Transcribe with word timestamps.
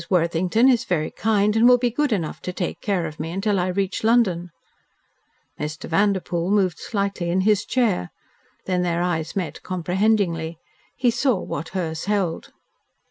Worthington 0.09 0.67
is 0.67 0.83
very 0.83 1.11
kind 1.11 1.55
and 1.55 1.69
will 1.69 1.77
be 1.77 1.91
good 1.91 2.11
enough 2.11 2.41
to 2.41 2.51
take 2.51 2.81
care 2.81 3.05
of 3.05 3.19
me 3.19 3.29
until 3.29 3.59
I 3.59 3.67
reach 3.67 4.03
London." 4.03 4.49
Mr. 5.59 5.87
Vanderpoel 5.87 6.49
moved 6.49 6.79
slightly 6.79 7.29
in 7.29 7.41
his 7.41 7.63
chair. 7.63 8.09
Then 8.65 8.81
their 8.81 9.03
eyes 9.03 9.35
met 9.35 9.61
comprehendingly. 9.61 10.57
He 10.95 11.11
saw 11.11 11.39
what 11.39 11.69
hers 11.77 12.05
held. 12.05 12.51